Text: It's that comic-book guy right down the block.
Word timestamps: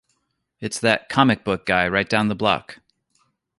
It's 0.59 0.79
that 0.79 1.09
comic-book 1.09 1.63
guy 1.67 1.87
right 1.87 2.09
down 2.09 2.27
the 2.27 2.33
block. 2.33 2.79